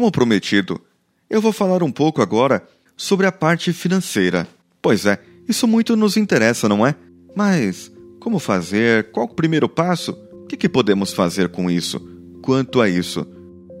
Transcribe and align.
como 0.00 0.10
prometido, 0.10 0.80
eu 1.28 1.42
vou 1.42 1.52
falar 1.52 1.82
um 1.82 1.92
pouco 1.92 2.22
agora 2.22 2.66
sobre 2.96 3.26
a 3.26 3.32
parte 3.32 3.70
financeira. 3.70 4.48
Pois 4.80 5.04
é, 5.04 5.18
isso 5.46 5.68
muito 5.68 5.94
nos 5.94 6.16
interessa, 6.16 6.66
não 6.70 6.86
é? 6.86 6.94
Mas 7.36 7.92
como 8.18 8.38
fazer? 8.38 9.10
Qual 9.10 9.26
o 9.26 9.34
primeiro 9.34 9.68
passo? 9.68 10.12
O 10.32 10.46
que, 10.46 10.56
que 10.56 10.70
podemos 10.70 11.12
fazer 11.12 11.50
com 11.50 11.70
isso? 11.70 12.00
Quanto 12.40 12.80
a 12.80 12.88
isso? 12.88 13.26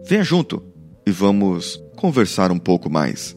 Venha 0.06 0.22
junto 0.22 0.62
e 1.06 1.10
vamos 1.10 1.82
conversar 1.96 2.52
um 2.52 2.58
pouco 2.58 2.90
mais. 2.90 3.34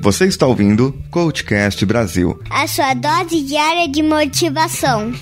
Você 0.00 0.26
está 0.26 0.46
ouvindo 0.46 0.94
Coachcast 1.10 1.84
Brasil 1.84 2.40
a 2.48 2.68
sua 2.68 2.94
dose 2.94 3.42
diária 3.42 3.88
de 3.88 4.00
motivação. 4.00 5.12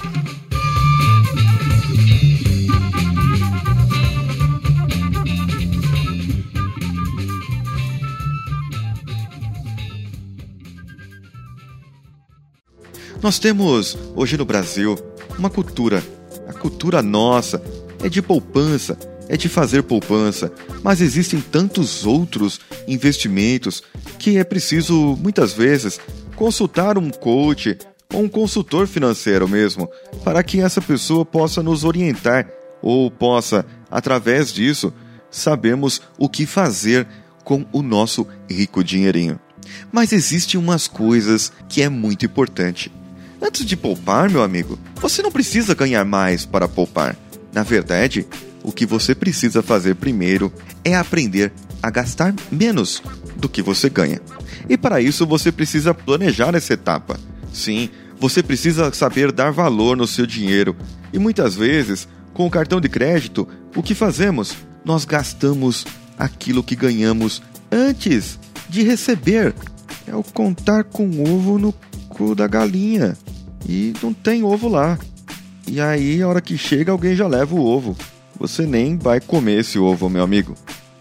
Nós 13.27 13.41
temos 13.41 13.99
hoje 14.15 14.37
no 14.37 14.45
Brasil 14.45 14.97
uma 15.37 15.51
cultura, 15.51 16.01
a 16.47 16.53
cultura 16.53 17.03
nossa 17.03 17.61
é 18.01 18.09
de 18.09 18.23
poupança, 18.23 18.97
é 19.29 19.37
de 19.37 19.49
fazer 19.49 19.83
poupança, 19.83 20.53
mas 20.81 21.01
existem 21.01 21.41
tantos 21.41 22.07
outros 22.07 22.61
investimentos 22.87 23.83
que 24.17 24.39
é 24.39 24.45
preciso 24.45 25.19
muitas 25.21 25.53
vezes 25.53 25.99
consultar 26.37 26.97
um 26.97 27.11
coach 27.11 27.77
ou 28.15 28.23
um 28.23 28.29
consultor 28.29 28.87
financeiro 28.87 29.49
mesmo, 29.49 29.91
para 30.23 30.41
que 30.45 30.61
essa 30.61 30.81
pessoa 30.81 31.25
possa 31.25 31.65
nos 31.65 31.83
orientar 31.83 32.49
ou 32.81 33.11
possa, 33.11 33.67
através 33.91 34.53
disso, 34.53 34.95
sabermos 35.33 36.01
o 36.17 36.29
que 36.29 36.47
fazer 36.47 37.09
com 37.43 37.67
o 37.73 37.83
nosso 37.83 38.25
rico 38.49 38.85
dinheirinho. 38.85 39.41
Mas 39.91 40.13
existem 40.13 40.61
umas 40.61 40.87
coisas 40.87 41.51
que 41.69 41.83
é 41.83 41.89
muito 41.89 42.25
importante. 42.25 42.93
Antes 43.47 43.65
de 43.65 43.77
poupar, 43.77 44.29
meu 44.29 44.43
amigo, 44.43 44.77
você 44.97 45.23
não 45.23 45.31
precisa 45.31 45.73
ganhar 45.73 46.05
mais 46.05 46.45
para 46.45 46.67
poupar. 46.67 47.17
Na 47.55 47.63
verdade, 47.63 48.27
o 48.61 48.73
que 48.73 48.85
você 48.85 49.15
precisa 49.15 49.63
fazer 49.63 49.95
primeiro 49.95 50.53
é 50.85 50.97
aprender 50.97 51.53
a 51.81 51.89
gastar 51.89 52.35
menos 52.51 53.01
do 53.37 53.49
que 53.49 53.63
você 53.63 53.89
ganha. 53.89 54.21
E 54.69 54.77
para 54.77 55.01
isso 55.01 55.25
você 55.25 55.53
precisa 55.53 55.95
planejar 55.95 56.57
essa 56.57 56.73
etapa. 56.73 57.21
Sim, 57.53 57.89
você 58.19 58.43
precisa 58.43 58.93
saber 58.93 59.31
dar 59.31 59.53
valor 59.53 59.97
no 59.97 60.09
seu 60.09 60.27
dinheiro. 60.27 60.75
E 61.13 61.19
muitas 61.19 61.55
vezes, 61.55 62.09
com 62.35 62.49
o 62.49 62.51
cartão 62.51 62.81
de 62.81 62.89
crédito, 62.89 63.47
o 63.77 63.83
que 63.83 63.95
fazemos? 63.95 64.57
Nós 64.85 65.05
gastamos 65.05 65.87
aquilo 66.19 66.65
que 66.65 66.75
ganhamos 66.75 67.41
antes 67.71 68.41
de 68.69 68.83
receber. 68.83 69.55
É 70.05 70.17
o 70.17 70.25
contar 70.25 70.83
com 70.83 71.23
ovo 71.23 71.61
no 71.61 71.73
cu 72.09 72.35
da 72.35 72.49
galinha. 72.49 73.17
E 73.69 73.93
não 74.03 74.13
tem 74.13 74.43
ovo 74.43 74.69
lá. 74.69 74.99
E 75.69 75.81
aí, 75.81 76.23
a 76.23 76.29
hora 76.29 76.41
que 76.41 76.57
chega, 76.57 76.93
alguém 76.93 77.17
já 77.17 77.27
leva 77.27 77.55
o 77.55 77.65
ovo. 77.65 77.97
Você 78.39 78.67
nem 78.67 78.97
vai 78.97 79.21
comer 79.21 79.61
esse 79.61 79.79
ovo, 79.79 80.09
meu 80.09 80.23
amigo. 80.23 80.55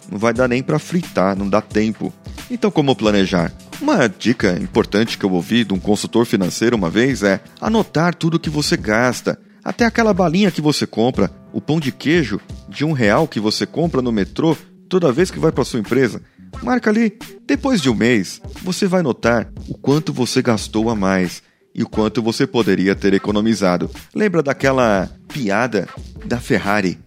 Não 0.09 0.17
vai 0.17 0.33
dar 0.33 0.47
nem 0.47 0.63
para 0.63 0.80
fritar, 0.80 1.35
não 1.35 1.49
dá 1.49 1.61
tempo. 1.61 2.13
Então, 2.49 2.72
como 2.72 2.95
planejar? 2.95 3.53
Uma 3.81 4.07
dica 4.07 4.57
importante 4.59 5.17
que 5.17 5.25
eu 5.25 5.31
ouvi 5.31 5.63
de 5.63 5.73
um 5.73 5.80
consultor 5.80 6.25
financeiro 6.25 6.75
uma 6.75 6.89
vez 6.89 7.23
é 7.23 7.41
anotar 7.59 8.16
tudo 8.16 8.39
que 8.39 8.49
você 8.49 8.77
gasta, 8.77 9.38
até 9.63 9.85
aquela 9.85 10.13
balinha 10.13 10.52
que 10.52 10.61
você 10.61 10.88
compra, 10.88 11.29
o 11.52 11.59
pão 11.59 11.79
de 11.79 11.91
queijo 11.91 12.39
de 12.69 12.85
um 12.85 12.94
real 12.94 13.27
que 13.27 13.39
você 13.39 13.66
compra 13.66 14.02
no 14.02 14.11
metrô 14.11 14.55
toda 14.88 15.11
vez 15.11 15.29
que 15.29 15.39
vai 15.39 15.52
para 15.52 15.66
sua 15.66 15.79
empresa. 15.79 16.22
Marca 16.63 16.89
ali. 16.89 17.17
Depois 17.45 17.81
de 17.81 17.89
um 17.89 17.95
mês, 17.95 18.41
você 18.61 18.88
vai 18.88 19.02
notar 19.02 19.52
o 19.67 19.77
quanto 19.77 20.13
você 20.13 20.41
gastou 20.41 20.89
a 20.89 20.95
mais 20.95 21.44
e 21.75 21.84
o 21.84 21.90
quanto 21.90 22.22
você 22.22 22.47
poderia 22.47 22.96
ter 22.96 23.13
economizado. 23.13 23.90
Lembra 24.16 24.41
daquela 24.41 25.09
piada 25.28 25.90
da 26.25 26.40
Ferrari? 26.40 26.97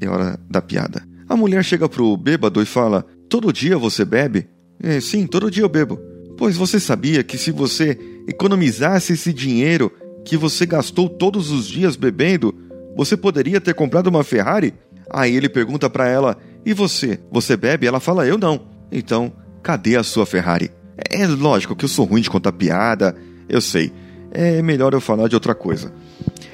É 0.00 0.08
hora 0.08 0.38
da 0.50 0.60
piada. 0.60 1.06
A 1.28 1.36
mulher 1.36 1.64
chega 1.64 1.88
pro 1.88 2.16
bêbado 2.16 2.60
e 2.60 2.66
fala: 2.66 3.06
Todo 3.28 3.52
dia 3.52 3.78
você 3.78 4.04
bebe? 4.04 4.48
É, 4.82 5.00
sim, 5.00 5.26
todo 5.26 5.50
dia 5.50 5.62
eu 5.62 5.68
bebo. 5.68 5.98
Pois 6.36 6.56
você 6.56 6.80
sabia 6.80 7.22
que 7.22 7.38
se 7.38 7.52
você 7.52 7.96
economizasse 8.26 9.12
esse 9.12 9.32
dinheiro 9.32 9.92
que 10.24 10.36
você 10.36 10.66
gastou 10.66 11.08
todos 11.08 11.52
os 11.52 11.66
dias 11.68 11.94
bebendo, 11.94 12.52
você 12.96 13.16
poderia 13.16 13.60
ter 13.60 13.74
comprado 13.74 14.08
uma 14.08 14.24
Ferrari? 14.24 14.74
Aí 15.08 15.36
ele 15.36 15.48
pergunta 15.48 15.88
para 15.88 16.08
ela: 16.08 16.36
E 16.66 16.74
você? 16.74 17.20
Você 17.30 17.56
bebe? 17.56 17.86
Ela 17.86 18.00
fala: 18.00 18.26
Eu 18.26 18.36
não. 18.36 18.66
Então, 18.90 19.32
cadê 19.62 19.96
a 19.96 20.02
sua 20.02 20.26
Ferrari? 20.26 20.70
É 21.10 21.26
lógico 21.26 21.76
que 21.76 21.84
eu 21.84 21.88
sou 21.88 22.04
ruim 22.04 22.20
de 22.20 22.30
contar 22.30 22.52
piada, 22.52 23.16
eu 23.48 23.60
sei. 23.60 23.92
É 24.30 24.60
melhor 24.62 24.92
eu 24.92 25.00
falar 25.00 25.28
de 25.28 25.34
outra 25.34 25.54
coisa. 25.54 25.92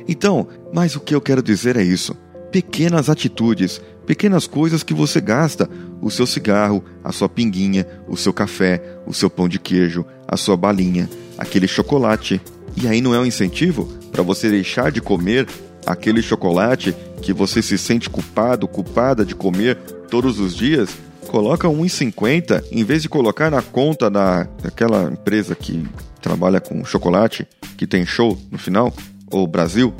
Então, 0.06 0.46
mas 0.72 0.96
o 0.96 1.00
que 1.00 1.14
eu 1.14 1.20
quero 1.20 1.42
dizer 1.42 1.76
é 1.76 1.82
isso. 1.82 2.14
Pequenas 2.52 3.08
atitudes, 3.08 3.80
pequenas 4.06 4.46
coisas 4.46 4.82
que 4.82 4.92
você 4.92 5.20
gasta: 5.20 5.68
o 6.00 6.10
seu 6.10 6.26
cigarro, 6.26 6.84
a 7.02 7.12
sua 7.12 7.28
pinguinha, 7.28 7.86
o 8.08 8.16
seu 8.16 8.32
café, 8.32 8.98
o 9.06 9.14
seu 9.14 9.30
pão 9.30 9.48
de 9.48 9.58
queijo, 9.58 10.04
a 10.26 10.36
sua 10.36 10.56
balinha, 10.56 11.08
aquele 11.38 11.66
chocolate. 11.66 12.40
E 12.76 12.86
aí 12.86 13.00
não 13.00 13.14
é 13.14 13.18
um 13.18 13.26
incentivo 13.26 13.88
para 14.12 14.22
você 14.22 14.50
deixar 14.50 14.90
de 14.90 15.00
comer 15.00 15.46
aquele 15.86 16.22
chocolate 16.22 16.94
que 17.22 17.32
você 17.32 17.62
se 17.62 17.78
sente 17.78 18.10
culpado, 18.10 18.68
culpada 18.68 19.24
de 19.24 19.34
comer 19.34 19.76
todos 20.10 20.38
os 20.38 20.54
dias? 20.54 20.90
Coloca 21.30 21.68
1,50 21.68 22.64
em 22.72 22.82
vez 22.82 23.02
de 23.02 23.08
colocar 23.08 23.52
na 23.52 23.62
conta 23.62 24.10
da, 24.10 24.42
daquela 24.60 25.04
empresa 25.12 25.54
que 25.54 25.88
trabalha 26.20 26.60
com 26.60 26.84
chocolate, 26.84 27.46
que 27.78 27.86
tem 27.86 28.04
show 28.04 28.36
no 28.50 28.58
final, 28.58 28.92
ou 29.30 29.46
Brasil, 29.46 29.94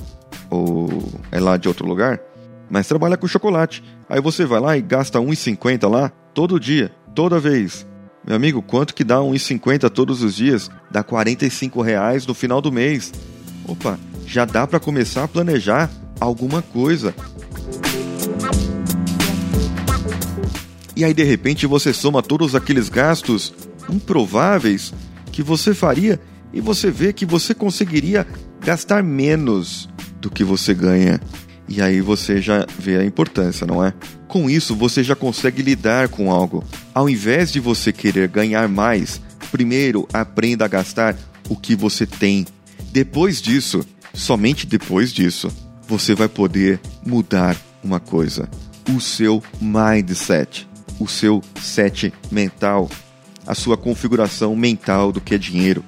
ou 0.51 0.89
é 1.31 1.39
lá 1.39 1.57
de 1.57 1.69
outro 1.69 1.87
lugar, 1.87 2.21
mas 2.69 2.89
trabalha 2.89 3.17
com 3.17 3.29
chocolate. 3.29 3.81
Aí 4.09 4.21
você 4.21 4.45
vai 4.45 4.59
lá 4.59 4.77
e 4.77 4.83
gasta 4.83 5.21
1,50 5.21 5.89
lá 5.89 6.09
todo 6.35 6.59
dia, 6.59 6.91
toda 7.15 7.39
vez. 7.39 7.87
Meu 8.27 8.35
amigo, 8.35 8.61
quanto 8.61 8.93
que 8.93 9.05
dá 9.05 9.19
1,50 9.19 9.89
todos 9.89 10.25
os 10.25 10.35
dias? 10.35 10.69
Dá 10.91 11.05
45 11.05 11.81
reais 11.81 12.27
no 12.27 12.35
final 12.35 12.61
do 12.61 12.73
mês. 12.73 13.13
Opa, 13.69 13.97
já 14.27 14.45
dá 14.45 14.67
para 14.67 14.81
começar 14.81 15.23
a 15.23 15.29
planejar 15.29 15.89
alguma 16.19 16.61
coisa. 16.61 17.15
E 21.01 21.05
aí 21.05 21.15
de 21.15 21.25
repente 21.25 21.67
você 21.67 21.95
soma 21.95 22.23
todos 22.23 22.55
aqueles 22.55 22.91
gastos 22.91 23.55
improváveis 23.89 24.93
que 25.33 25.43
você 25.43 25.73
faria 25.73 26.21
e 26.53 26.61
você 26.61 26.91
vê 26.91 27.11
que 27.11 27.25
você 27.25 27.55
conseguiria 27.55 28.27
gastar 28.61 29.03
menos 29.03 29.89
do 30.21 30.29
que 30.29 30.45
você 30.45 30.75
ganha. 30.75 31.19
E 31.67 31.81
aí 31.81 32.03
você 32.03 32.43
já 32.43 32.67
vê 32.79 32.99
a 32.99 33.05
importância, 33.05 33.67
não 33.67 33.83
é? 33.83 33.95
Com 34.29 34.51
isso 34.51 34.77
você 34.77 35.03
já 35.03 35.17
consegue 35.17 35.63
lidar 35.63 36.09
com 36.09 36.31
algo. 36.31 36.63
Ao 36.93 37.09
invés 37.09 37.51
de 37.51 37.61
você 37.61 37.95
querer 37.95 38.29
ganhar 38.29 38.69
mais, 38.69 39.23
primeiro 39.51 40.07
aprenda 40.13 40.67
a 40.67 40.69
gastar 40.69 41.17
o 41.49 41.57
que 41.57 41.75
você 41.75 42.05
tem. 42.05 42.45
Depois 42.93 43.41
disso, 43.41 43.87
somente 44.13 44.67
depois 44.67 45.15
disso, 45.15 45.51
você 45.89 46.15
vai 46.15 46.29
poder 46.29 46.79
mudar 47.07 47.57
uma 47.83 48.01
coisa: 48.01 48.51
o 48.95 49.01
seu 49.01 49.43
mindset, 49.63 50.69
o 51.01 51.09
seu 51.09 51.43
set 51.61 52.13
mental 52.31 52.89
a 53.47 53.55
sua 53.55 53.77
configuração 53.77 54.55
mental 54.55 55.11
do 55.11 55.21
que 55.21 55.35
é 55.35 55.39
dinheiro. 55.39 55.85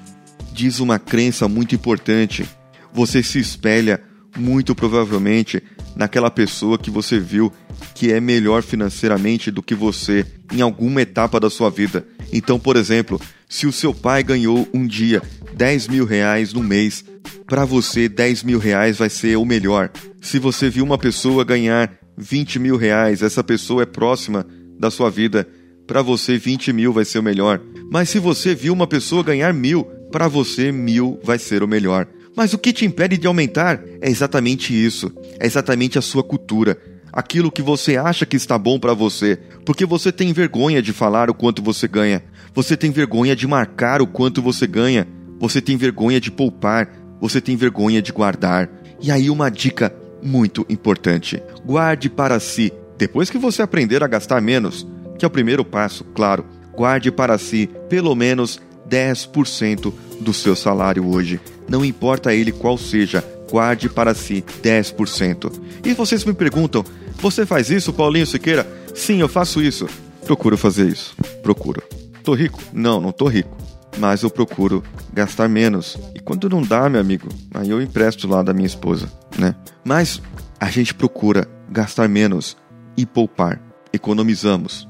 Diz 0.52 0.80
uma 0.80 0.98
crença 0.98 1.46
muito 1.46 1.74
importante. 1.76 2.44
Você 2.92 3.22
se 3.22 3.38
espelha 3.38 4.02
muito 4.36 4.74
provavelmente 4.74 5.62
naquela 5.94 6.30
pessoa 6.30 6.76
que 6.76 6.90
você 6.90 7.20
viu 7.20 7.52
que 7.94 8.12
é 8.12 8.20
melhor 8.20 8.62
financeiramente 8.62 9.50
do 9.50 9.62
que 9.62 9.74
você 9.74 10.26
em 10.52 10.60
alguma 10.60 11.02
etapa 11.02 11.38
da 11.38 11.48
sua 11.48 11.70
vida. 11.70 12.04
Então, 12.32 12.58
por 12.58 12.76
exemplo, 12.76 13.20
se 13.48 13.66
o 13.66 13.72
seu 13.72 13.94
pai 13.94 14.24
ganhou 14.24 14.66
um 14.72 14.86
dia 14.86 15.22
10 15.54 15.88
mil 15.88 16.04
reais 16.04 16.52
no 16.52 16.62
mês, 16.62 17.04
para 17.46 17.64
você 17.64 18.08
10 18.08 18.42
mil 18.42 18.58
reais 18.58 18.96
vai 18.96 19.10
ser 19.10 19.36
o 19.36 19.44
melhor. 19.44 19.90
Se 20.20 20.38
você 20.38 20.68
viu 20.68 20.84
uma 20.84 20.98
pessoa 20.98 21.44
ganhar 21.44 21.92
20 22.16 22.58
mil 22.58 22.76
reais, 22.76 23.22
essa 23.22 23.44
pessoa 23.44 23.82
é 23.82 23.86
próxima 23.86 24.46
da 24.78 24.90
sua 24.90 25.10
vida 25.10 25.46
para 25.86 26.02
você 26.02 26.38
20 26.38 26.72
mil 26.72 26.92
vai 26.92 27.04
ser 27.04 27.18
o 27.18 27.22
melhor. 27.22 27.60
Mas 27.90 28.08
se 28.08 28.18
você 28.18 28.54
viu 28.54 28.72
uma 28.72 28.86
pessoa 28.86 29.22
ganhar 29.22 29.52
mil, 29.52 29.84
para 30.10 30.28
você 30.28 30.72
mil 30.72 31.20
vai 31.22 31.38
ser 31.38 31.62
o 31.62 31.68
melhor. 31.68 32.06
Mas 32.36 32.54
o 32.54 32.58
que 32.58 32.72
te 32.72 32.86
impede 32.86 33.18
de 33.18 33.26
aumentar 33.26 33.82
é 34.00 34.08
exatamente 34.08 34.72
isso. 34.72 35.12
É 35.38 35.46
exatamente 35.46 35.98
a 35.98 36.02
sua 36.02 36.22
cultura. 36.22 36.78
Aquilo 37.12 37.52
que 37.52 37.60
você 37.60 37.96
acha 37.96 38.24
que 38.24 38.36
está 38.36 38.56
bom 38.56 38.78
para 38.78 38.94
você, 38.94 39.38
porque 39.66 39.84
você 39.84 40.10
tem 40.10 40.32
vergonha 40.32 40.80
de 40.80 40.94
falar 40.94 41.28
o 41.28 41.34
quanto 41.34 41.62
você 41.62 41.86
ganha, 41.86 42.24
você 42.54 42.74
tem 42.74 42.90
vergonha 42.90 43.36
de 43.36 43.46
marcar 43.46 44.00
o 44.00 44.06
quanto 44.06 44.40
você 44.40 44.66
ganha, 44.66 45.06
você 45.38 45.60
tem 45.60 45.76
vergonha 45.76 46.18
de 46.18 46.30
poupar, 46.30 46.88
você 47.20 47.38
tem 47.38 47.54
vergonha 47.54 48.00
de 48.00 48.12
guardar. 48.12 48.70
E 48.98 49.10
aí, 49.10 49.28
uma 49.28 49.50
dica 49.50 49.94
muito 50.22 50.64
importante. 50.70 51.42
Guarde 51.66 52.08
para 52.08 52.40
si. 52.40 52.72
Depois 53.02 53.28
que 53.28 53.36
você 53.36 53.62
aprender 53.62 54.00
a 54.04 54.06
gastar 54.06 54.40
menos, 54.40 54.86
que 55.18 55.24
é 55.24 55.28
o 55.28 55.30
primeiro 55.30 55.64
passo, 55.64 56.04
claro, 56.14 56.46
guarde 56.72 57.10
para 57.10 57.36
si 57.36 57.68
pelo 57.88 58.14
menos 58.14 58.60
10% 58.88 59.92
do 60.20 60.32
seu 60.32 60.54
salário 60.54 61.04
hoje. 61.04 61.40
Não 61.68 61.84
importa 61.84 62.32
ele 62.32 62.52
qual 62.52 62.78
seja, 62.78 63.24
guarde 63.50 63.88
para 63.88 64.14
si 64.14 64.44
10%. 64.62 65.52
E 65.84 65.94
vocês 65.94 66.24
me 66.24 66.32
perguntam: 66.32 66.84
você 67.16 67.44
faz 67.44 67.70
isso, 67.70 67.92
Paulinho 67.92 68.24
Siqueira? 68.24 68.64
Sim, 68.94 69.20
eu 69.20 69.28
faço 69.28 69.60
isso. 69.60 69.88
Procuro 70.24 70.56
fazer 70.56 70.86
isso. 70.86 71.16
Procuro. 71.42 71.82
Tô 72.22 72.34
rico? 72.34 72.60
Não, 72.72 73.00
não 73.00 73.10
tô 73.10 73.26
rico. 73.26 73.56
Mas 73.98 74.22
eu 74.22 74.30
procuro 74.30 74.80
gastar 75.12 75.48
menos. 75.48 75.98
E 76.14 76.20
quando 76.20 76.48
não 76.48 76.62
dá, 76.62 76.88
meu 76.88 77.00
amigo, 77.00 77.28
aí 77.52 77.68
eu 77.68 77.82
empresto 77.82 78.28
lá 78.28 78.44
da 78.44 78.54
minha 78.54 78.68
esposa, 78.68 79.10
né? 79.36 79.56
Mas 79.84 80.22
a 80.60 80.70
gente 80.70 80.94
procura 80.94 81.48
gastar 81.68 82.08
menos 82.08 82.56
e 82.96 83.06
poupar. 83.06 83.60
Economizamos. 83.92 84.88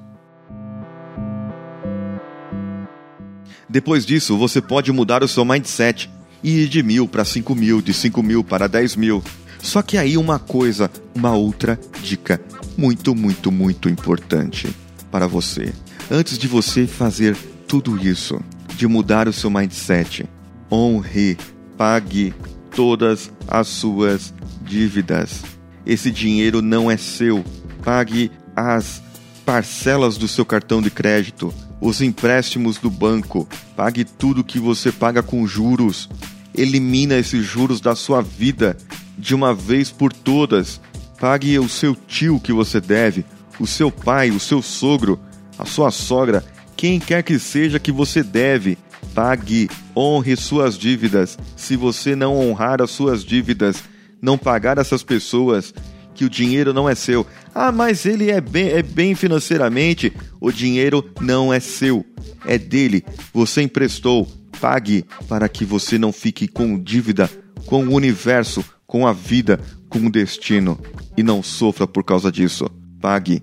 Depois 3.68 4.04
disso, 4.04 4.36
você 4.36 4.60
pode 4.60 4.92
mudar 4.92 5.22
o 5.22 5.28
seu 5.28 5.44
mindset 5.44 6.10
e 6.42 6.62
ir 6.62 6.68
de 6.68 6.82
mil 6.82 7.08
para 7.08 7.24
cinco 7.24 7.54
mil, 7.54 7.80
de 7.80 7.94
cinco 7.94 8.22
mil 8.22 8.44
para 8.44 8.68
dez 8.68 8.94
mil. 8.94 9.22
Só 9.58 9.80
que 9.80 9.96
aí 9.96 10.16
uma 10.16 10.38
coisa, 10.38 10.90
uma 11.14 11.32
outra 11.32 11.78
dica 12.02 12.40
muito, 12.76 13.14
muito, 13.14 13.50
muito 13.50 13.88
importante 13.88 14.68
para 15.10 15.26
você. 15.26 15.72
Antes 16.10 16.36
de 16.36 16.48
você 16.48 16.86
fazer 16.86 17.36
tudo 17.66 17.96
isso, 17.96 18.40
de 18.76 18.86
mudar 18.86 19.28
o 19.28 19.32
seu 19.32 19.50
mindset, 19.50 20.28
honre, 20.70 21.38
pague 21.78 22.34
todas 22.74 23.30
as 23.46 23.68
suas 23.68 24.34
dívidas. 24.62 25.42
Esse 25.86 26.10
dinheiro 26.10 26.60
não 26.60 26.90
é 26.90 26.96
seu. 26.96 27.44
Pague 27.82 28.30
as 28.54 29.02
parcelas 29.44 30.16
do 30.16 30.28
seu 30.28 30.44
cartão 30.44 30.80
de 30.80 30.90
crédito, 30.90 31.52
os 31.80 32.00
empréstimos 32.00 32.78
do 32.78 32.88
banco, 32.88 33.48
pague 33.76 34.04
tudo 34.04 34.44
que 34.44 34.60
você 34.60 34.92
paga 34.92 35.22
com 35.22 35.44
juros. 35.46 36.08
Elimina 36.54 37.16
esses 37.16 37.44
juros 37.44 37.80
da 37.80 37.96
sua 37.96 38.22
vida 38.22 38.76
de 39.18 39.34
uma 39.34 39.52
vez 39.52 39.90
por 39.90 40.12
todas. 40.12 40.80
Pague 41.18 41.58
o 41.58 41.68
seu 41.68 41.94
tio 41.94 42.38
que 42.38 42.52
você 42.52 42.80
deve, 42.80 43.24
o 43.58 43.66
seu 43.66 43.90
pai, 43.90 44.30
o 44.30 44.38
seu 44.38 44.62
sogro, 44.62 45.18
a 45.58 45.64
sua 45.64 45.90
sogra, 45.90 46.44
quem 46.76 47.00
quer 47.00 47.22
que 47.22 47.38
seja 47.38 47.80
que 47.80 47.90
você 47.90 48.22
deve. 48.22 48.78
Pague, 49.12 49.68
honre 49.96 50.36
suas 50.36 50.78
dívidas. 50.78 51.36
Se 51.56 51.76
você 51.76 52.14
não 52.14 52.38
honrar 52.38 52.80
as 52.80 52.90
suas 52.90 53.24
dívidas, 53.24 53.82
não 54.20 54.38
pagar 54.38 54.78
essas 54.78 55.02
pessoas, 55.02 55.74
que 56.14 56.24
o 56.24 56.30
dinheiro 56.30 56.72
não 56.72 56.88
é 56.88 56.94
seu. 56.94 57.26
Ah, 57.54 57.72
mas 57.72 58.06
ele 58.06 58.30
é 58.30 58.40
bem, 58.40 58.68
é 58.68 58.82
bem 58.82 59.14
financeiramente. 59.14 60.12
O 60.40 60.50
dinheiro 60.50 61.04
não 61.20 61.52
é 61.52 61.60
seu, 61.60 62.04
é 62.46 62.58
dele. 62.58 63.04
Você 63.32 63.62
emprestou. 63.62 64.28
Pague 64.60 65.04
para 65.28 65.48
que 65.48 65.64
você 65.64 65.98
não 65.98 66.12
fique 66.12 66.46
com 66.46 66.80
dívida 66.80 67.28
com 67.66 67.84
o 67.84 67.94
universo, 67.94 68.64
com 68.86 69.06
a 69.06 69.12
vida, 69.12 69.58
com 69.88 69.98
o 70.00 70.10
destino 70.10 70.78
e 71.16 71.22
não 71.22 71.42
sofra 71.42 71.86
por 71.86 72.04
causa 72.04 72.30
disso. 72.30 72.68
Pague. 73.00 73.42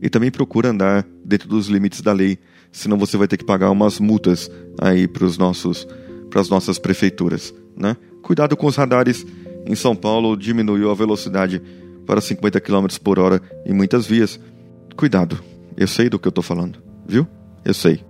E 0.00 0.08
também 0.08 0.30
procure 0.30 0.68
andar 0.68 1.06
dentro 1.24 1.48
dos 1.48 1.68
limites 1.68 2.00
da 2.00 2.12
lei, 2.12 2.38
senão 2.70 2.98
você 2.98 3.16
vai 3.16 3.28
ter 3.28 3.36
que 3.36 3.44
pagar 3.44 3.70
umas 3.70 4.00
multas 4.00 4.50
aí 4.80 5.06
para 5.06 5.24
os 5.24 5.38
nossos 5.38 5.86
para 6.28 6.40
as 6.40 6.48
nossas 6.48 6.78
prefeituras, 6.78 7.54
né? 7.76 7.94
Cuidado 8.22 8.56
com 8.56 8.66
os 8.66 8.74
radares. 8.74 9.24
Em 9.66 9.74
São 9.74 9.94
Paulo 9.94 10.34
diminuiu 10.34 10.90
a 10.90 10.94
velocidade 10.94 11.62
para 12.06 12.20
50 12.20 12.60
km 12.60 12.86
por 13.02 13.18
hora 13.18 13.40
em 13.64 13.72
muitas 13.72 14.06
vias. 14.06 14.38
Cuidado, 14.96 15.42
eu 15.76 15.88
sei 15.88 16.08
do 16.08 16.18
que 16.18 16.28
eu 16.28 16.30
estou 16.30 16.42
falando, 16.42 16.78
viu? 17.06 17.26
Eu 17.64 17.74
sei. 17.74 18.04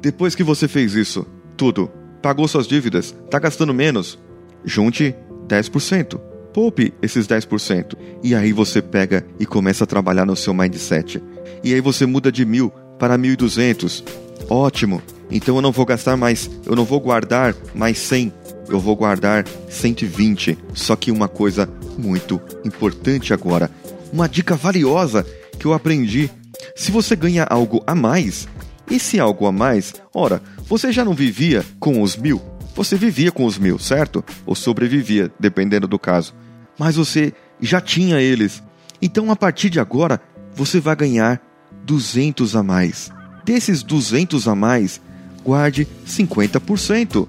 Depois 0.00 0.34
que 0.34 0.44
você 0.44 0.68
fez 0.68 0.94
isso, 0.94 1.26
tudo, 1.56 1.90
pagou 2.22 2.46
suas 2.46 2.66
dívidas, 2.66 3.14
está 3.24 3.38
gastando 3.38 3.74
menos, 3.74 4.18
junte 4.64 5.14
10%. 5.48 6.20
Poupe 6.52 6.94
esses 7.02 7.26
10%. 7.26 7.96
E 8.22 8.34
aí 8.34 8.52
você 8.52 8.80
pega 8.80 9.26
e 9.38 9.44
começa 9.44 9.84
a 9.84 9.86
trabalhar 9.86 10.24
no 10.24 10.34
seu 10.34 10.54
mindset. 10.54 11.22
E 11.62 11.74
aí 11.74 11.80
você 11.80 12.06
muda 12.06 12.32
de 12.32 12.46
mil 12.46 12.70
para 12.98 13.18
1.200. 13.18 14.02
Ótimo! 14.48 15.02
Então 15.30 15.56
eu 15.56 15.62
não 15.62 15.72
vou 15.72 15.84
gastar 15.84 16.16
mais, 16.16 16.48
eu 16.64 16.76
não 16.76 16.84
vou 16.84 17.00
guardar 17.00 17.54
mais 17.74 17.98
100, 17.98 18.32
eu 18.68 18.80
vou 18.80 18.96
guardar 18.96 19.44
120. 19.68 20.58
Só 20.74 20.96
que 20.96 21.10
uma 21.10 21.28
coisa 21.28 21.68
muito 21.98 22.40
importante 22.64 23.32
agora, 23.32 23.70
uma 24.12 24.28
dica 24.28 24.54
valiosa 24.54 25.26
que 25.58 25.66
eu 25.66 25.72
aprendi. 25.72 26.30
Se 26.74 26.90
você 26.90 27.16
ganha 27.16 27.44
algo 27.44 27.82
a 27.86 27.94
mais, 27.94 28.46
esse 28.90 29.18
algo 29.18 29.46
a 29.46 29.52
mais, 29.52 29.94
ora, 30.14 30.42
você 30.66 30.92
já 30.92 31.04
não 31.04 31.14
vivia 31.14 31.64
com 31.80 32.02
os 32.02 32.16
mil? 32.16 32.40
Você 32.74 32.96
vivia 32.96 33.32
com 33.32 33.44
os 33.46 33.58
mil, 33.58 33.78
certo? 33.78 34.24
Ou 34.44 34.54
sobrevivia, 34.54 35.32
dependendo 35.40 35.88
do 35.88 35.98
caso. 35.98 36.34
Mas 36.78 36.96
você 36.96 37.32
já 37.60 37.80
tinha 37.80 38.20
eles. 38.20 38.62
Então, 39.00 39.30
a 39.30 39.36
partir 39.36 39.70
de 39.70 39.80
agora, 39.80 40.20
você 40.54 40.78
vai 40.78 40.94
ganhar 40.94 41.40
200 41.84 42.54
a 42.54 42.62
mais. 42.62 43.10
Desses 43.44 43.82
200 43.82 44.46
a 44.46 44.54
mais, 44.54 45.00
guarde 45.42 45.88
50%. 46.06 47.26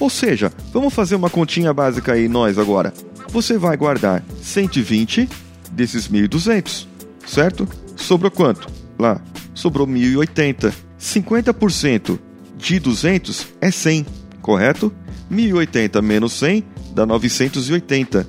Ou 0.00 0.08
seja, 0.08 0.50
vamos 0.72 0.94
fazer 0.94 1.14
uma 1.14 1.28
continha 1.28 1.72
básica 1.74 2.14
aí 2.14 2.26
nós 2.26 2.58
agora. 2.58 2.92
Você 3.28 3.58
vai 3.58 3.76
guardar 3.76 4.24
120 4.42 5.28
desses 5.70 6.08
1.200, 6.08 6.86
certo? 7.26 7.68
Sobrou 7.94 8.30
quanto? 8.30 8.66
Lá, 8.98 9.20
sobrou 9.54 9.86
1.080. 9.86 10.72
50% 10.98 12.18
de 12.56 12.80
200 12.80 13.46
é 13.60 13.70
100, 13.70 14.06
correto? 14.40 14.92
1.080 15.30 16.02
menos 16.02 16.32
100 16.32 16.64
dá 16.94 17.06
980. 17.06 18.26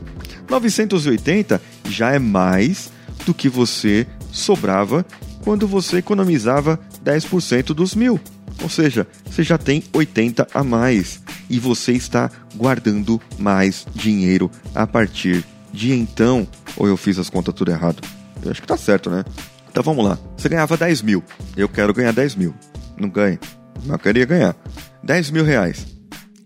980 0.50 1.62
já 1.90 2.12
é 2.12 2.20
mais 2.20 2.92
do 3.26 3.34
que 3.34 3.48
você 3.50 4.06
sobrava 4.32 5.06
quando 5.44 5.68
você 5.68 5.98
economizava 5.98 6.80
10% 7.04 7.74
dos 7.74 7.96
mil. 7.96 8.20
Ou 8.62 8.70
seja, 8.70 9.08
você 9.26 9.44
já 9.44 9.58
tem 9.58 9.84
80 9.94 10.48
a 10.54 10.64
mais 10.64 11.22
e 11.50 11.60
você 11.60 11.94
está 11.94 12.30
guardando 12.56 13.22
mais 13.38 13.86
dinheiro 13.94 14.50
a 14.74 14.86
partir 14.86 15.44
de 15.74 15.94
então. 15.94 16.48
Ou 16.78 16.88
eu 16.88 16.98
fiz 16.98 17.18
as 17.18 17.30
contas 17.30 17.54
tudo 17.54 17.72
errado? 17.72 18.02
Eu 18.44 18.52
acho 18.52 18.62
que 18.62 18.68
tá 18.68 18.78
certo, 18.78 19.10
né? 19.10 19.24
Então 19.70 19.84
vamos 19.84 20.06
lá. 20.06 20.18
Você 20.38 20.50
ganhava 20.50 20.78
10 20.78 21.02
mil. 21.02 21.24
Eu 21.56 21.70
quero 21.70 21.94
ganhar 21.94 22.12
10 22.12 22.36
mil. 22.36 22.54
Não 22.98 23.10
ganho. 23.10 23.40
Mas 23.84 23.90
eu 23.90 24.00
queria 24.00 24.26
ganhar. 24.26 24.56
10 25.04 25.32
mil 25.32 25.44
reais. 25.44 25.88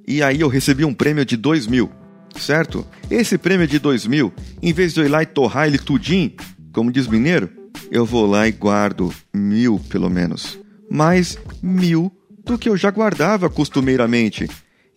E 0.08 0.22
aí 0.22 0.42
eu 0.42 0.48
recebi 0.48 0.86
um 0.86 0.94
prêmio 0.94 1.26
de 1.26 1.36
2 1.36 1.68
mil. 1.68 1.92
Certo? 2.38 2.86
Esse 3.10 3.38
prêmio 3.38 3.68
de 3.68 3.80
2 3.80 4.08
mil, 4.08 4.34
em 4.62 4.74
vez 4.74 4.94
de 4.94 5.00
eu 5.00 5.06
ir 5.06 5.10
lá 5.10 5.24
e 5.24 5.26
torrar 5.26 5.68
ele 5.68 5.78
tudinho, 5.78 6.34
como 6.74 6.92
diz 6.92 7.08
mineiro, 7.08 7.50
eu 7.90 8.06
vou 8.06 8.26
lá 8.26 8.48
e 8.48 8.52
guardo 8.52 9.14
mil 9.34 9.80
pelo 9.90 10.10
menos 10.10 10.60
mais 10.90 11.38
mil 11.62 12.12
do 12.44 12.58
que 12.58 12.70
eu 12.70 12.78
já 12.78 12.92
guardava 12.92 13.50
costumeiramente. 13.50 14.48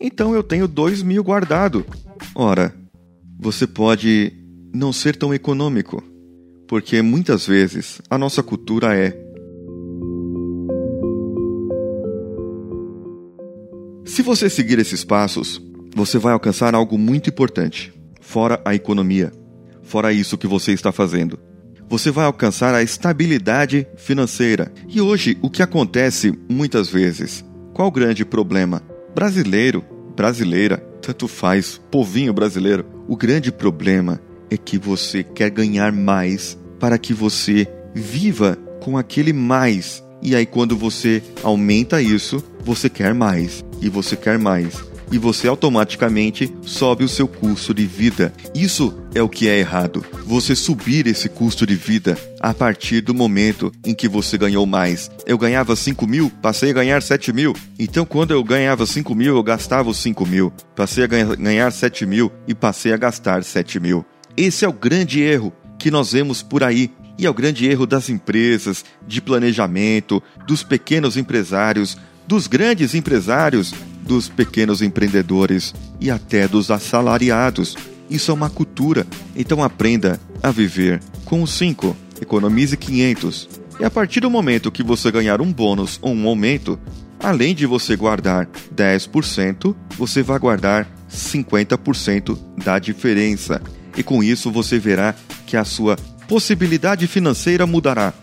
Então 0.00 0.35
eu 0.35 0.42
tenho 0.42 0.68
dois 0.68 1.02
mil 1.02 1.25
guardado. 1.25 1.85
Ora, 2.35 2.75
você 3.38 3.66
pode 3.66 4.33
não 4.75 4.92
ser 4.92 5.16
tão 5.16 5.33
econômico, 5.33 6.02
porque 6.66 7.00
muitas 7.02 7.47
vezes 7.47 8.00
a 8.11 8.18
nossa 8.18 8.42
cultura 8.42 8.95
é. 8.95 9.16
Se 14.04 14.23
você 14.23 14.50
seguir 14.50 14.78
esses 14.78 15.04
passos, 15.04 15.62
você 15.95 16.18
vai 16.18 16.33
alcançar 16.33 16.75
algo 16.75 16.99
muito 16.99 17.30
importante, 17.30 17.92
fora 18.21 18.61
a 18.64 18.75
economia, 18.75 19.33
fora 19.83 20.12
isso 20.12 20.38
que 20.38 20.47
você 20.47 20.73
está 20.73 20.92
fazendo 20.92 21.48
você 21.88 22.11
vai 22.11 22.26
alcançar 22.26 22.75
a 22.75 22.83
estabilidade 22.83 23.87
financeira. 23.97 24.73
E 24.87 25.00
hoje, 25.00 25.38
o 25.40 25.49
que 25.49 25.62
acontece 25.62 26.37
muitas 26.49 26.88
vezes? 26.88 27.45
Qual 27.73 27.88
o 27.88 27.92
grande 27.92 28.25
problema? 28.25 28.83
Brasileiro, 29.14 29.85
brasileira, 30.14 30.78
tanto 31.00 31.26
faz, 31.26 31.80
povinho 31.90 32.33
brasileiro. 32.33 32.85
O 33.09 33.16
grande 33.16 33.50
problema 33.50 34.21
é 34.50 34.57
que 34.57 34.78
você 34.78 35.23
quer 35.23 35.50
ganhar 35.50 35.92
mais 35.92 36.59
para 36.78 36.99
que 36.99 37.14
você 37.14 37.66
viva 37.95 38.59
com 38.80 38.99
aquele 38.99 39.33
mais. 39.33 40.04
E 40.23 40.35
aí, 40.35 40.45
quando 40.45 40.76
você 40.76 41.23
aumenta 41.42 42.02
isso, 42.02 42.42
você 42.64 42.90
quer 42.90 43.14
mais, 43.14 43.64
e 43.80 43.88
você 43.88 44.16
quer 44.16 44.38
mais, 44.38 44.83
e 45.11 45.19
você 45.19 45.49
automaticamente 45.49 46.53
sobe 46.62 47.05
o 47.05 47.09
seu 47.09 47.27
custo 47.27 47.73
de 47.73 47.87
vida. 47.87 48.33
Isso 48.55 48.95
é 49.15 49.23
o 49.23 49.29
que 49.29 49.49
é 49.49 49.59
errado. 49.59 50.05
Você 50.27 50.55
subir 50.55 51.07
esse 51.07 51.29
custo 51.29 51.67
de 51.67 51.75
vida 51.75 52.19
a 52.41 52.53
partir 52.53 53.00
do 53.00 53.15
momento 53.15 53.73
em 53.85 53.95
que 53.95 54.09
você 54.09 54.37
ganhou 54.37 54.67
mais. 54.67 55.11
Eu 55.27 55.38
ganhava 55.38 55.75
5 55.75 56.07
mil, 56.07 56.31
passei 56.43 56.71
a 56.71 56.75
ganhar 56.75 57.03
7 57.03 57.33
mil. 57.33 57.55
Então, 57.79 58.05
quando 58.05 58.33
eu 58.33 58.43
ganhava 58.45 58.87
5 58.87 59.15
mil, 59.15 59.37
eu 59.37 59.43
gastava 59.43 59.91
os 59.91 59.99
5 59.99 60.27
mil. 60.27 60.53
Passei 60.77 61.05
a 61.05 61.07
ganhar 61.07 61.71
7 61.71 62.07
mil 62.07 62.31
e 62.47 62.55
passei 62.55 62.93
a 62.93 62.97
gastar 62.97 63.43
7 63.43 63.81
mil. 63.81 64.05
Esse 64.37 64.65
é 64.65 64.69
o 64.69 64.73
grande 64.73 65.21
erro 65.21 65.53
que 65.79 65.91
nós 65.91 66.12
vemos 66.12 66.43
por 66.43 66.62
aí. 66.62 66.91
E 67.19 67.27
é 67.27 67.31
o 67.31 67.35
grande 67.35 67.67
erro 67.67 67.85
das 67.85 68.09
empresas, 68.09 68.85
de 69.05 69.21
planejamento, 69.21 70.23
dos 70.47 70.62
pequenos 70.62 71.17
empresários, 71.17 71.99
dos 72.29 72.47
grandes 72.47 72.95
empresários, 72.95 73.75
dos 74.09 74.27
pequenos 74.29 74.81
empreendedores 74.81 75.75
e 76.00 76.11
até 76.11 76.49
dos 76.49 76.71
assalariados. 76.71 77.77
Isso 78.09 78.31
é 78.31 78.35
uma 78.35 78.49
cultura, 78.49 79.07
então 79.37 79.62
aprenda 79.62 80.19
a 80.43 80.50
viver 80.50 81.00
com 81.27 81.43
os 81.43 81.53
5. 81.53 81.95
Economize 82.21 82.75
500. 82.75 83.49
E 83.79 83.85
a 83.85 83.91
partir 83.91 84.21
do 84.21 84.31
momento 84.31 84.73
que 84.73 84.83
você 84.83 85.12
ganhar 85.12 85.43
um 85.43 85.53
bônus 85.53 85.99
ou 86.00 86.12
um 86.12 86.27
aumento, 86.27 86.81
além 87.21 87.55
de 87.55 87.67
você 87.67 87.95
guardar 87.95 88.49
10%, 88.75 89.77
você 89.97 90.23
vai 90.23 90.38
guardar 90.38 90.88
50% 91.09 92.37
da 92.65 92.79
diferença. 92.79 93.61
E 93.97 94.03
com 94.03 94.25
isso 94.25 94.50
você 94.50 94.79
verá 94.79 95.15
que 95.47 95.57
a 95.57 95.65
sua 95.65 95.97
possibilidade 96.27 97.07
financeira 97.07 97.67
mudará. 97.67 98.15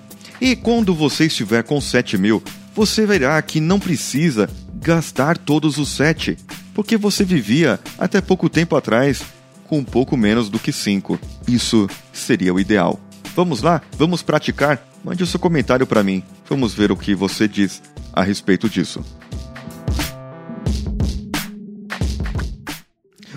E 0.41 0.55
quando 0.55 0.95
você 0.95 1.25
estiver 1.25 1.63
com 1.63 1.79
7 1.79 2.17
mil, 2.17 2.43
você 2.73 3.05
verá 3.05 3.41
que 3.41 3.61
não 3.61 3.79
precisa 3.79 4.49
gastar 4.85 5.35
todos 5.35 5.79
os 5.79 5.89
7, 5.89 6.37
porque 6.75 6.95
você 6.95 7.25
vivia 7.25 7.79
até 7.97 8.21
pouco 8.21 8.47
tempo 8.47 8.75
atrás 8.75 9.23
com 9.67 9.79
um 9.79 9.83
pouco 9.83 10.15
menos 10.15 10.47
do 10.47 10.59
que 10.59 10.71
5. 10.71 11.19
Isso 11.47 11.89
seria 12.13 12.53
o 12.53 12.59
ideal. 12.59 12.99
Vamos 13.35 13.63
lá? 13.63 13.81
Vamos 13.97 14.21
praticar? 14.21 14.87
Mande 15.03 15.23
o 15.23 15.25
seu 15.25 15.39
comentário 15.39 15.87
para 15.87 16.03
mim. 16.03 16.21
Vamos 16.47 16.75
ver 16.75 16.91
o 16.91 16.95
que 16.95 17.15
você 17.15 17.47
diz 17.47 17.81
a 18.13 18.21
respeito 18.21 18.69
disso. 18.69 19.03